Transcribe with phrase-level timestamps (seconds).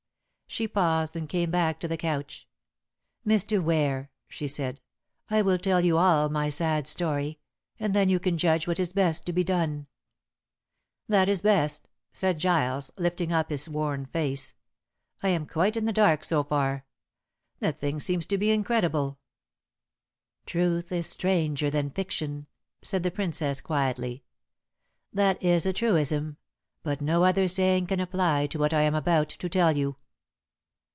[0.53, 2.45] She paused and came back to the couch.
[3.25, 3.63] "Mr.
[3.63, 4.81] Ware," she said,
[5.29, 7.39] "I will tell you all my sad story,
[7.79, 9.87] and then you can judge what is best to be done."
[11.07, 14.53] "That is best," said Giles, lifting up his worn face.
[15.23, 16.83] "I am quite in the dark so far.
[17.59, 19.19] The thing seems to be incredible."
[20.45, 22.45] "Truth is stranger than fiction,"
[22.81, 24.25] said the Princess quietly.
[25.13, 26.35] "That is a truism,
[26.83, 29.95] but no other saying can apply to what I am about to tell you."